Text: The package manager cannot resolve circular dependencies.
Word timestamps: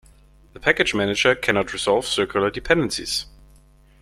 The 0.53 0.59
package 0.59 0.95
manager 0.95 1.35
cannot 1.35 1.73
resolve 1.73 2.07
circular 2.07 2.49
dependencies. 2.49 3.27